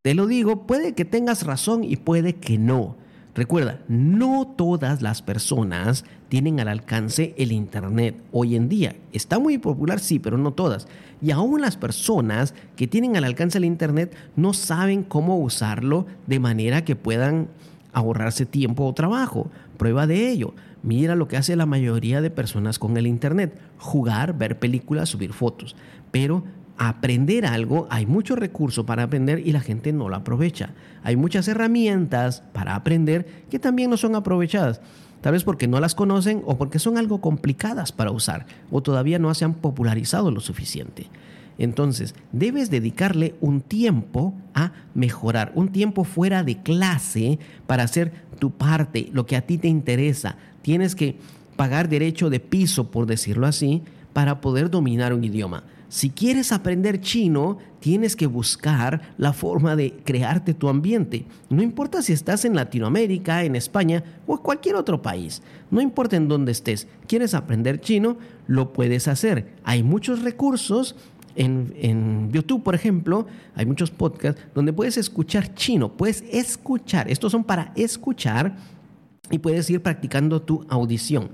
Te 0.00 0.14
lo 0.14 0.26
digo, 0.26 0.66
puede 0.66 0.94
que 0.94 1.04
tengas 1.04 1.42
razón 1.42 1.84
y 1.84 1.96
puede 1.96 2.36
que 2.36 2.56
no. 2.56 2.96
Recuerda, 3.38 3.78
no 3.86 4.52
todas 4.56 5.00
las 5.00 5.22
personas 5.22 6.04
tienen 6.28 6.58
al 6.58 6.66
alcance 6.66 7.36
el 7.38 7.52
Internet 7.52 8.16
hoy 8.32 8.56
en 8.56 8.68
día. 8.68 8.96
Está 9.12 9.38
muy 9.38 9.58
popular, 9.58 10.00
sí, 10.00 10.18
pero 10.18 10.36
no 10.38 10.54
todas. 10.54 10.88
Y 11.22 11.30
aún 11.30 11.60
las 11.60 11.76
personas 11.76 12.52
que 12.74 12.88
tienen 12.88 13.16
al 13.16 13.22
alcance 13.22 13.58
el 13.58 13.64
Internet 13.64 14.12
no 14.34 14.54
saben 14.54 15.04
cómo 15.04 15.38
usarlo 15.38 16.04
de 16.26 16.40
manera 16.40 16.84
que 16.84 16.96
puedan 16.96 17.46
ahorrarse 17.92 18.44
tiempo 18.44 18.84
o 18.84 18.92
trabajo. 18.92 19.52
Prueba 19.76 20.08
de 20.08 20.32
ello. 20.32 20.52
Mira 20.82 21.14
lo 21.14 21.28
que 21.28 21.36
hace 21.36 21.54
la 21.54 21.64
mayoría 21.64 22.20
de 22.20 22.30
personas 22.30 22.80
con 22.80 22.96
el 22.96 23.06
Internet. 23.06 23.56
Jugar, 23.78 24.36
ver 24.36 24.58
películas, 24.58 25.10
subir 25.10 25.32
fotos. 25.32 25.76
Pero 26.10 26.42
aprender 26.78 27.44
algo, 27.44 27.86
hay 27.90 28.06
mucho 28.06 28.36
recurso 28.36 28.86
para 28.86 29.02
aprender 29.02 29.46
y 29.46 29.52
la 29.52 29.60
gente 29.60 29.92
no 29.92 30.08
lo 30.08 30.16
aprovecha. 30.16 30.70
Hay 31.02 31.16
muchas 31.16 31.48
herramientas 31.48 32.42
para 32.52 32.74
aprender 32.74 33.44
que 33.50 33.58
también 33.58 33.90
no 33.90 33.96
son 33.96 34.14
aprovechadas. 34.14 34.80
Tal 35.20 35.32
vez 35.32 35.42
porque 35.42 35.66
no 35.66 35.80
las 35.80 35.94
conocen 35.94 36.42
o 36.46 36.56
porque 36.56 36.78
son 36.78 36.96
algo 36.96 37.20
complicadas 37.20 37.90
para 37.90 38.12
usar 38.12 38.46
o 38.70 38.82
todavía 38.82 39.18
no 39.18 39.34
se 39.34 39.44
han 39.44 39.54
popularizado 39.54 40.30
lo 40.30 40.40
suficiente. 40.40 41.08
Entonces, 41.58 42.14
debes 42.30 42.70
dedicarle 42.70 43.34
un 43.40 43.60
tiempo 43.60 44.32
a 44.54 44.72
mejorar, 44.94 45.50
un 45.56 45.70
tiempo 45.70 46.04
fuera 46.04 46.44
de 46.44 46.62
clase 46.62 47.40
para 47.66 47.82
hacer 47.82 48.12
tu 48.38 48.52
parte, 48.52 49.08
lo 49.12 49.26
que 49.26 49.34
a 49.34 49.40
ti 49.42 49.58
te 49.58 49.66
interesa. 49.66 50.36
Tienes 50.62 50.94
que 50.94 51.16
pagar 51.56 51.88
derecho 51.88 52.30
de 52.30 52.38
piso, 52.38 52.92
por 52.92 53.06
decirlo 53.06 53.48
así, 53.48 53.82
para 54.12 54.40
poder 54.40 54.70
dominar 54.70 55.12
un 55.12 55.24
idioma. 55.24 55.64
Si 55.88 56.10
quieres 56.10 56.52
aprender 56.52 57.00
chino, 57.00 57.56
tienes 57.80 58.14
que 58.14 58.26
buscar 58.26 59.14
la 59.16 59.32
forma 59.32 59.74
de 59.74 59.92
crearte 60.04 60.52
tu 60.52 60.68
ambiente. 60.68 61.24
No 61.48 61.62
importa 61.62 62.02
si 62.02 62.12
estás 62.12 62.44
en 62.44 62.54
Latinoamérica, 62.54 63.44
en 63.44 63.56
España 63.56 64.04
o 64.26 64.42
cualquier 64.42 64.76
otro 64.76 65.00
país. 65.00 65.42
No 65.70 65.80
importa 65.80 66.16
en 66.16 66.28
dónde 66.28 66.52
estés. 66.52 66.88
¿Quieres 67.06 67.32
aprender 67.32 67.80
chino? 67.80 68.18
Lo 68.46 68.74
puedes 68.74 69.08
hacer. 69.08 69.54
Hay 69.64 69.82
muchos 69.82 70.22
recursos 70.22 70.94
en, 71.36 71.72
en, 71.78 72.32
YouTube, 72.32 72.64
por 72.64 72.74
ejemplo, 72.74 73.26
hay 73.54 73.64
muchos 73.64 73.90
podcasts 73.90 74.42
donde 74.54 74.72
puedes 74.72 74.96
escuchar 74.96 75.54
chino, 75.54 75.92
puedes 75.96 76.24
escuchar, 76.32 77.08
estos 77.08 77.30
son 77.30 77.44
para 77.44 77.72
escuchar 77.76 78.56
y 79.30 79.38
puedes 79.38 79.70
ir 79.70 79.80
practicando 79.80 80.42
tu 80.42 80.66
audición. 80.68 81.30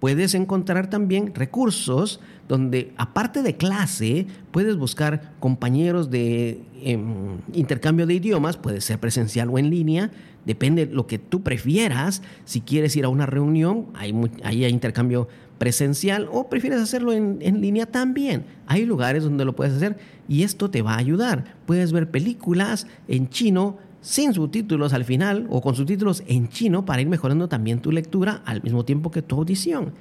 Puedes 0.00 0.34
encontrar 0.34 0.90
también 0.90 1.34
recursos 1.34 2.20
donde, 2.48 2.92
aparte 2.96 3.42
de 3.42 3.56
clase, 3.56 4.26
puedes 4.52 4.76
buscar 4.76 5.32
compañeros 5.40 6.10
de 6.10 6.60
em, 6.82 7.38
intercambio 7.52 8.06
de 8.06 8.14
idiomas, 8.14 8.56
puede 8.56 8.80
ser 8.80 8.98
presencial 9.00 9.50
o 9.50 9.58
en 9.58 9.70
línea, 9.70 10.10
depende 10.46 10.86
de 10.86 10.94
lo 10.94 11.06
que 11.06 11.18
tú 11.18 11.42
prefieras. 11.42 12.22
Si 12.44 12.60
quieres 12.60 12.96
ir 12.96 13.04
a 13.04 13.08
una 13.08 13.26
reunión, 13.26 13.86
hay, 13.94 14.14
ahí 14.44 14.64
hay 14.64 14.72
intercambio 14.72 15.28
presencial 15.58 16.28
o 16.30 16.48
prefieres 16.48 16.80
hacerlo 16.80 17.12
en, 17.12 17.38
en 17.40 17.60
línea 17.60 17.86
también. 17.86 18.44
Hay 18.66 18.86
lugares 18.86 19.24
donde 19.24 19.44
lo 19.44 19.56
puedes 19.56 19.74
hacer 19.74 19.98
y 20.28 20.44
esto 20.44 20.70
te 20.70 20.82
va 20.82 20.94
a 20.94 20.98
ayudar. 20.98 21.56
Puedes 21.66 21.92
ver 21.92 22.10
películas 22.10 22.86
en 23.08 23.28
chino 23.28 23.78
sin 24.00 24.32
subtítulos 24.32 24.92
al 24.92 25.04
final 25.04 25.46
o 25.50 25.60
con 25.60 25.74
subtítulos 25.74 26.22
en 26.26 26.48
chino 26.48 26.84
para 26.84 27.02
ir 27.02 27.08
mejorando 27.08 27.48
también 27.48 27.80
tu 27.80 27.92
lectura 27.92 28.42
al 28.44 28.62
mismo 28.62 28.84
tiempo 28.84 29.10
que 29.10 29.22
tu 29.22 29.36
audición. 29.36 29.92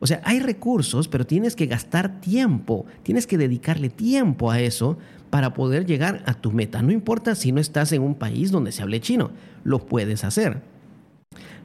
O 0.00 0.06
sea, 0.06 0.20
hay 0.24 0.40
recursos, 0.40 1.06
pero 1.06 1.26
tienes 1.26 1.54
que 1.54 1.66
gastar 1.66 2.20
tiempo, 2.20 2.86
tienes 3.04 3.26
que 3.26 3.38
dedicarle 3.38 3.88
tiempo 3.88 4.50
a 4.50 4.60
eso 4.60 4.98
para 5.30 5.54
poder 5.54 5.86
llegar 5.86 6.24
a 6.26 6.34
tu 6.34 6.50
meta. 6.50 6.82
No 6.82 6.90
importa 6.90 7.34
si 7.34 7.52
no 7.52 7.60
estás 7.60 7.92
en 7.92 8.02
un 8.02 8.16
país 8.16 8.50
donde 8.50 8.72
se 8.72 8.82
hable 8.82 9.00
chino, 9.00 9.30
lo 9.62 9.86
puedes 9.86 10.24
hacer. 10.24 10.62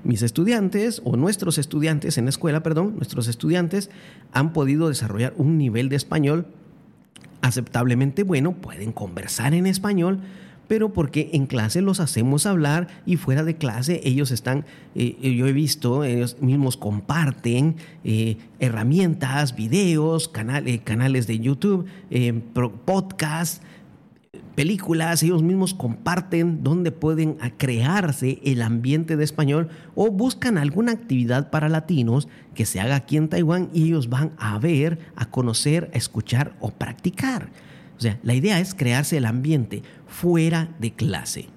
Mis 0.04 0.22
estudiantes 0.22 1.02
o 1.04 1.18
nuestros 1.18 1.58
estudiantes 1.58 2.18
en 2.18 2.26
la 2.26 2.30
escuela, 2.30 2.62
perdón, 2.62 2.96
nuestros 2.96 3.28
estudiantes 3.28 3.90
han 4.32 4.54
podido 4.54 4.88
desarrollar 4.88 5.34
un 5.38 5.58
nivel 5.58 5.90
de 5.90 5.96
español 5.96 6.46
aceptablemente 7.42 8.24
bueno, 8.24 8.54
pueden 8.54 8.92
conversar 8.92 9.54
en 9.54 9.68
español, 9.68 10.20
pero 10.68 10.94
porque 10.94 11.30
en 11.34 11.48
clase 11.48 11.82
los 11.82 12.00
hacemos 12.00 12.46
hablar 12.46 12.88
y 13.06 13.18
fuera 13.18 13.44
de 13.44 13.56
clase 13.56 14.02
ellos 14.04 14.32
están, 14.32 14.66
eh, 14.96 15.16
yo 15.36 15.48
he 15.48 15.54
visto, 15.54 16.04
ellos 16.04 16.38
mismos 16.42 16.78
comparten 16.78 17.76
eh, 18.04 18.38
herramientas, 18.60 19.56
videos, 19.56 20.32
eh, 20.66 20.80
canales 20.84 21.28
de 21.28 21.40
YouTube, 21.40 21.88
podcasts, 22.86 23.62
películas, 24.56 25.22
ellos 25.22 25.44
mismos 25.44 25.76
comparten 25.76 26.64
dónde 26.64 26.92
pueden 26.92 27.38
crearse 27.58 28.40
el 28.44 28.64
ambiente 28.64 29.16
de 29.16 29.24
español 29.24 29.70
o 29.94 30.10
buscan 30.10 30.58
alguna 30.58 30.94
actividad 30.94 31.52
para 31.52 31.70
latinos 31.70 32.28
que 32.56 32.66
se 32.66 32.80
haga 32.80 32.96
aquí 32.96 33.18
en 33.18 33.30
Taiwán 33.30 33.70
y 33.72 33.84
ellos 33.84 34.10
van 34.10 34.32
a 34.40 34.58
ver, 34.58 34.98
a 35.16 35.30
conocer, 35.30 35.92
a 35.94 35.98
escuchar 35.98 36.56
o 36.60 36.72
practicar. 36.72 37.52
O 37.98 38.00
sea, 38.00 38.20
la 38.24 38.36
idea 38.36 38.60
es 38.60 38.76
crearse 38.76 39.18
el 39.18 39.26
ambiente 39.26 39.82
fuera 40.08 40.76
de 40.80 40.94
clase. 40.94 41.48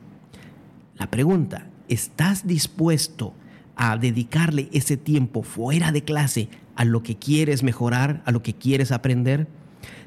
La 0.96 1.10
pregunta, 1.10 1.66
¿estás 1.88 2.46
dispuesto 2.46 3.34
a 3.76 3.96
dedicarle 3.96 4.68
ese 4.72 4.96
tiempo 4.96 5.42
fuera 5.42 5.92
de 5.92 6.02
clase 6.02 6.48
a 6.76 6.84
lo 6.84 7.02
que 7.02 7.16
quieres 7.16 7.62
mejorar, 7.62 8.22
a 8.24 8.32
lo 8.32 8.42
que 8.42 8.54
quieres 8.54 8.90
aprender? 8.90 9.48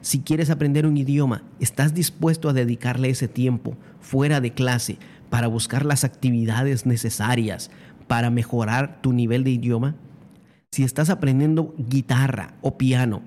Si 0.02 0.20
quieres 0.20 0.50
aprender 0.50 0.86
un 0.86 0.98
idioma, 0.98 1.44
¿estás 1.60 1.94
dispuesto 1.94 2.50
a 2.50 2.54
dedicarle 2.54 3.10
ese 3.10 3.28
tiempo 3.28 3.78
fuera 4.00 4.42
de 4.42 4.54
clase 4.54 4.98
para 5.30 5.48
buscar 5.48 5.86
las 5.86 6.04
actividades 6.04 6.86
necesarias 6.86 7.72
para 8.08 8.30
mejorar 8.30 9.02
tu 9.02 9.14
nivel 9.14 9.44
de 9.44 9.52
idioma? 9.52 9.96
Si 10.72 10.84
estás 10.84 11.10
aprendiendo 11.10 11.76
guitarra 11.78 12.56
o 12.62 12.78
piano, 12.78 13.22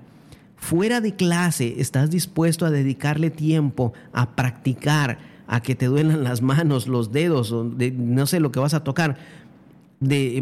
fuera 0.57 0.99
de 0.99 1.15
clase 1.15 1.75
estás 1.77 2.09
dispuesto 2.09 2.65
a 2.65 2.71
dedicarle 2.71 3.29
tiempo 3.29 3.93
a 4.11 4.35
practicar, 4.35 5.19
a 5.47 5.61
que 5.61 5.75
te 5.75 5.85
duelan 5.85 6.23
las 6.23 6.41
manos, 6.41 6.87
los 6.87 7.13
dedos, 7.13 7.53
no 7.53 8.25
sé 8.25 8.39
lo 8.41 8.51
que 8.51 8.59
vas 8.59 8.73
a 8.73 8.83
tocar, 8.83 9.17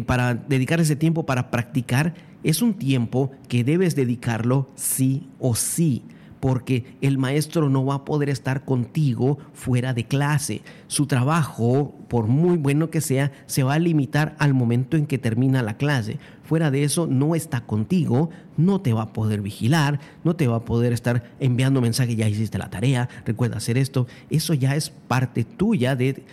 para 0.06 0.34
dedicar 0.34 0.80
ese 0.80 0.96
tiempo 0.96 1.24
para 1.24 1.50
practicar, 1.50 2.14
es 2.42 2.60
un 2.60 2.74
tiempo 2.74 3.30
que 3.48 3.62
debes 3.62 3.94
dedicarlo 3.94 4.68
sí 4.74 5.28
o 5.38 5.54
sí 5.54 6.02
porque 6.40 6.96
el 7.00 7.18
maestro 7.18 7.68
no 7.68 7.84
va 7.84 7.94
a 7.94 8.04
poder 8.04 8.28
estar 8.28 8.64
contigo 8.64 9.38
fuera 9.52 9.94
de 9.94 10.04
clase. 10.04 10.62
Su 10.86 11.06
trabajo, 11.06 11.94
por 12.08 12.26
muy 12.26 12.56
bueno 12.56 12.90
que 12.90 13.00
sea, 13.00 13.32
se 13.46 13.62
va 13.62 13.74
a 13.74 13.78
limitar 13.78 14.36
al 14.38 14.54
momento 14.54 14.96
en 14.96 15.06
que 15.06 15.18
termina 15.18 15.62
la 15.62 15.76
clase. 15.76 16.18
Fuera 16.44 16.70
de 16.70 16.84
eso, 16.84 17.06
no 17.06 17.34
está 17.34 17.62
contigo, 17.62 18.30
no 18.56 18.80
te 18.80 18.92
va 18.92 19.02
a 19.02 19.12
poder 19.12 19.40
vigilar, 19.42 19.98
no 20.22 20.36
te 20.36 20.46
va 20.46 20.56
a 20.56 20.64
poder 20.64 20.92
estar 20.92 21.24
enviando 21.40 21.80
mensajes, 21.80 22.16
ya 22.16 22.28
hiciste 22.28 22.58
la 22.58 22.70
tarea, 22.70 23.08
recuerda 23.24 23.56
hacer 23.56 23.78
esto. 23.78 24.06
Eso 24.30 24.54
ya 24.54 24.76
es 24.76 24.90
parte 24.90 25.44
tuya 25.44 25.96
de 25.96 26.24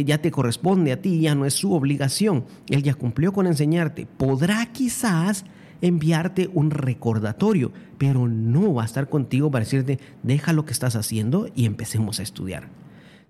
ya 0.00 0.18
te 0.18 0.30
corresponde 0.30 0.92
a 0.92 1.02
ti, 1.02 1.20
ya 1.20 1.34
no 1.34 1.44
es 1.44 1.52
su 1.52 1.74
obligación. 1.74 2.44
Él 2.70 2.82
ya 2.82 2.94
cumplió 2.94 3.32
con 3.32 3.46
enseñarte. 3.46 4.06
Podrá 4.06 4.64
quizás 4.72 5.44
enviarte 5.82 6.48
un 6.54 6.70
recordatorio, 6.70 7.72
pero 7.98 8.28
no 8.28 8.72
va 8.72 8.82
a 8.82 8.86
estar 8.86 9.10
contigo 9.10 9.50
para 9.50 9.64
decirte, 9.64 9.98
deja 10.22 10.54
lo 10.54 10.64
que 10.64 10.72
estás 10.72 10.96
haciendo 10.96 11.48
y 11.54 11.66
empecemos 11.66 12.18
a 12.18 12.22
estudiar. 12.22 12.68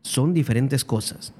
Son 0.02 0.32
diferentes 0.32 0.84
cosas. 0.84 1.32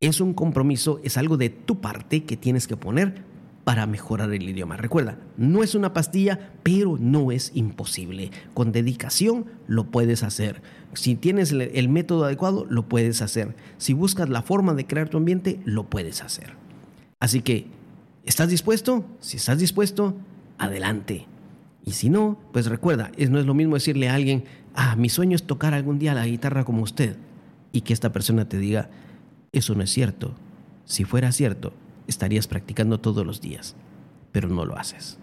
Es 0.00 0.20
un 0.20 0.34
compromiso, 0.34 1.00
es 1.04 1.16
algo 1.16 1.36
de 1.36 1.50
tu 1.50 1.80
parte 1.80 2.24
que 2.24 2.36
tienes 2.36 2.66
que 2.66 2.76
poner 2.76 3.22
para 3.64 3.86
mejorar 3.86 4.32
el 4.32 4.48
idioma. 4.48 4.76
Recuerda, 4.76 5.18
no 5.36 5.62
es 5.62 5.74
una 5.74 5.92
pastilla, 5.92 6.52
pero 6.62 6.96
no 7.00 7.32
es 7.32 7.50
imposible. 7.54 8.30
Con 8.54 8.70
dedicación 8.70 9.46
lo 9.66 9.90
puedes 9.90 10.22
hacer. 10.22 10.62
Si 10.94 11.16
tienes 11.16 11.50
el 11.50 11.88
método 11.88 12.26
adecuado, 12.26 12.64
lo 12.70 12.88
puedes 12.88 13.22
hacer. 13.22 13.56
Si 13.76 13.92
buscas 13.92 14.28
la 14.28 14.42
forma 14.42 14.74
de 14.74 14.86
crear 14.86 15.08
tu 15.08 15.16
ambiente, 15.16 15.60
lo 15.64 15.90
puedes 15.90 16.22
hacer. 16.22 16.52
Así 17.18 17.40
que, 17.40 17.66
¿estás 18.24 18.50
dispuesto? 18.50 19.04
Si 19.18 19.38
estás 19.38 19.58
dispuesto, 19.58 20.14
adelante. 20.58 21.26
Y 21.84 21.92
si 21.92 22.10
no, 22.10 22.38
pues 22.52 22.66
recuerda, 22.66 23.12
no 23.30 23.38
es 23.38 23.46
lo 23.46 23.54
mismo 23.54 23.74
decirle 23.74 24.08
a 24.08 24.14
alguien, 24.14 24.44
ah, 24.74 24.96
mi 24.96 25.08
sueño 25.08 25.36
es 25.36 25.44
tocar 25.44 25.72
algún 25.72 25.98
día 25.98 26.14
la 26.14 26.26
guitarra 26.26 26.64
como 26.64 26.82
usted, 26.82 27.16
y 27.72 27.82
que 27.82 27.92
esta 27.92 28.12
persona 28.12 28.48
te 28.48 28.58
diga, 28.58 28.90
eso 29.52 29.74
no 29.74 29.82
es 29.82 29.90
cierto. 29.90 30.34
Si 30.84 31.04
fuera 31.04 31.32
cierto, 31.32 31.72
estarías 32.06 32.46
practicando 32.46 32.98
todos 32.98 33.24
los 33.24 33.40
días, 33.40 33.76
pero 34.32 34.48
no 34.48 34.64
lo 34.64 34.76
haces. 34.76 35.18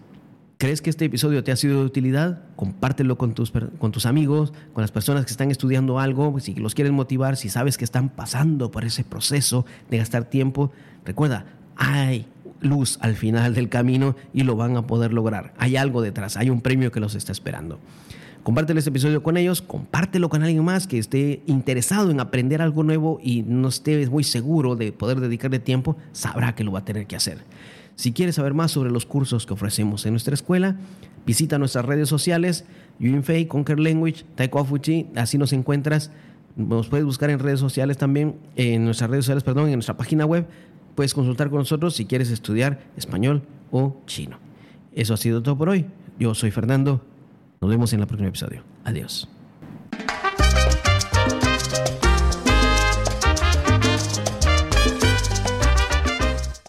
¿Crees 0.56 0.80
que 0.80 0.88
este 0.88 1.04
episodio 1.04 1.42
te 1.42 1.52
ha 1.52 1.56
sido 1.56 1.80
de 1.80 1.86
utilidad? 1.86 2.42
Compártelo 2.56 3.18
con 3.18 3.34
tus, 3.34 3.52
con 3.78 3.92
tus 3.92 4.06
amigos, 4.06 4.52
con 4.72 4.82
las 4.82 4.92
personas 4.92 5.26
que 5.26 5.32
están 5.32 5.50
estudiando 5.50 5.98
algo, 5.98 6.38
si 6.40 6.54
los 6.54 6.74
quieres 6.74 6.92
motivar, 6.92 7.36
si 7.36 7.48
sabes 7.48 7.76
que 7.76 7.84
están 7.84 8.08
pasando 8.08 8.70
por 8.70 8.84
ese 8.84 9.04
proceso 9.04 9.66
de 9.90 9.98
gastar 9.98 10.24
tiempo. 10.24 10.70
Recuerda, 11.04 11.44
hay 11.76 12.26
luz 12.60 12.98
al 13.00 13.14
final 13.14 13.54
del 13.54 13.68
camino 13.68 14.16
y 14.32 14.42
lo 14.42 14.56
van 14.56 14.76
a 14.76 14.86
poder 14.86 15.12
lograr. 15.12 15.54
Hay 15.58 15.76
algo 15.76 16.02
detrás, 16.02 16.36
hay 16.36 16.50
un 16.50 16.60
premio 16.60 16.92
que 16.92 17.00
los 17.00 17.14
está 17.14 17.32
esperando. 17.32 17.78
Compártelo 18.44 18.78
este 18.78 18.90
episodio 18.90 19.22
con 19.22 19.38
ellos, 19.38 19.62
compártelo 19.62 20.28
con 20.28 20.42
alguien 20.42 20.62
más 20.62 20.86
que 20.86 20.98
esté 20.98 21.42
interesado 21.46 22.10
en 22.10 22.20
aprender 22.20 22.60
algo 22.60 22.82
nuevo 22.82 23.18
y 23.22 23.42
no 23.42 23.68
esté 23.68 24.06
muy 24.08 24.22
seguro 24.22 24.76
de 24.76 24.92
poder 24.92 25.20
dedicarle 25.20 25.58
tiempo, 25.60 25.96
sabrá 26.12 26.54
que 26.54 26.62
lo 26.62 26.70
va 26.70 26.80
a 26.80 26.84
tener 26.84 27.06
que 27.06 27.16
hacer. 27.16 27.38
Si 27.96 28.12
quieres 28.12 28.34
saber 28.34 28.52
más 28.52 28.70
sobre 28.70 28.90
los 28.90 29.06
cursos 29.06 29.46
que 29.46 29.54
ofrecemos 29.54 30.04
en 30.04 30.12
nuestra 30.12 30.34
escuela, 30.34 30.76
visita 31.24 31.58
nuestras 31.58 31.86
redes 31.86 32.08
sociales, 32.08 32.66
Yuinfei, 32.98 33.46
Conquer 33.46 33.80
Language, 33.80 34.24
Taekwondo 34.34 34.80
así 35.16 35.38
nos 35.38 35.52
encuentras. 35.54 36.10
Nos 36.56 36.88
puedes 36.88 37.06
buscar 37.06 37.30
en 37.30 37.38
redes 37.38 37.60
sociales 37.60 37.96
también, 37.96 38.36
en 38.56 38.84
nuestras 38.84 39.10
redes 39.10 39.24
sociales, 39.24 39.42
perdón, 39.42 39.68
en 39.68 39.74
nuestra 39.74 39.96
página 39.96 40.26
web. 40.26 40.46
Puedes 40.94 41.14
consultar 41.14 41.50
con 41.50 41.58
nosotros 41.58 41.94
si 41.94 42.04
quieres 42.04 42.30
estudiar 42.30 42.80
español 42.96 43.42
o 43.70 44.02
chino. 44.06 44.38
Eso 44.92 45.14
ha 45.14 45.16
sido 45.16 45.42
todo 45.42 45.58
por 45.58 45.68
hoy. 45.68 45.86
Yo 46.18 46.34
soy 46.34 46.50
Fernando. 46.50 47.00
Nos 47.60 47.70
vemos 47.70 47.92
en 47.92 48.00
el 48.00 48.06
próximo 48.06 48.28
episodio. 48.28 48.62
Adiós. 48.84 49.28